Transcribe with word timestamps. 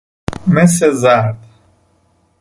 مس 0.53 0.83
زرد 0.85 1.37